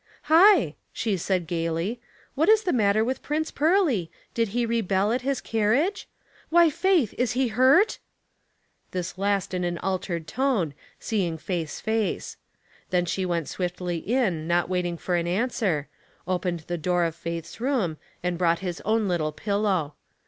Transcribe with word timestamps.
"Hi!" 0.23 0.73
she 0.91 1.15
said, 1.15 1.45
gayly," 1.45 2.01
what 2.33 2.49
is 2.49 2.63
the 2.63 2.73
matter 2.73 3.03
with 3.05 3.21
Prince 3.21 3.51
Pearly? 3.51 4.09
Did 4.33 4.47
he 4.47 4.65
rebel 4.65 5.11
at 5.11 5.21
his 5.21 5.39
car 5.41 5.73
riage? 5.75 6.05
Wh}^ 6.51 6.71
Faith, 6.71 7.13
is 7.19 7.33
he 7.33 7.49
hurt?" 7.49 7.99
This 8.93 9.19
last 9.19 9.53
in 9.53 9.63
an 9.63 9.77
altered 9.77 10.25
tone, 10.25 10.73
seeing 10.99 11.37
Faith's 11.37 11.79
face. 11.79 12.37
Then 12.89 13.05
she 13.05 13.27
went 13.27 13.47
swiftly 13.47 13.97
in, 13.97 14.47
not 14.47 14.67
waiting 14.67 14.97
for 14.97 15.15
Good's 15.15 15.25
Mystery 15.25 15.35
of 15.35 15.47
Grace. 15.47 15.59
323 16.25 16.33
an 16.33 16.33
answer, 16.33 16.33
opened 16.35 16.59
the 16.61 16.81
door 16.83 17.03
of 17.03 17.15
Faith's 17.15 17.61
room, 17.61 17.97
and 18.23 18.39
brought 18.39 18.65
his 18.67 18.81
own 18.83 19.07
little 19.07 19.31
pillow. 19.31 19.93